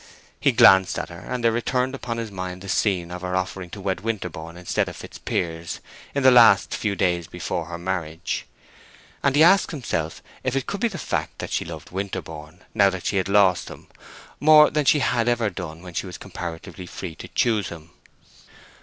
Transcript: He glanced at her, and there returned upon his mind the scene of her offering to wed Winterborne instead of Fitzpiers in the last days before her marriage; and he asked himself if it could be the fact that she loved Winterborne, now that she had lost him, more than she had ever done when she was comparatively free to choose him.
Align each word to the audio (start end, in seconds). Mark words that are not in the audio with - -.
He 0.39 0.51
glanced 0.51 0.97
at 0.97 1.09
her, 1.09 1.19
and 1.19 1.43
there 1.43 1.51
returned 1.51 1.93
upon 1.93 2.17
his 2.17 2.31
mind 2.31 2.61
the 2.63 2.69
scene 2.69 3.11
of 3.11 3.21
her 3.21 3.35
offering 3.35 3.69
to 3.69 3.79
wed 3.79 4.01
Winterborne 4.01 4.57
instead 4.57 4.89
of 4.89 4.95
Fitzpiers 4.97 5.79
in 6.15 6.23
the 6.23 6.31
last 6.31 6.75
days 6.97 7.27
before 7.27 7.65
her 7.65 7.77
marriage; 7.77 8.47
and 9.21 9.35
he 9.35 9.43
asked 9.43 9.69
himself 9.69 10.23
if 10.43 10.55
it 10.55 10.65
could 10.65 10.79
be 10.81 10.87
the 10.87 10.97
fact 10.97 11.37
that 11.37 11.51
she 11.51 11.65
loved 11.65 11.91
Winterborne, 11.91 12.63
now 12.73 12.89
that 12.89 13.05
she 13.05 13.17
had 13.17 13.29
lost 13.29 13.69
him, 13.69 13.85
more 14.39 14.71
than 14.71 14.85
she 14.85 15.01
had 15.01 15.27
ever 15.29 15.51
done 15.51 15.83
when 15.83 15.93
she 15.93 16.07
was 16.07 16.17
comparatively 16.17 16.87
free 16.87 17.13
to 17.13 17.27
choose 17.27 17.69
him. 17.69 17.91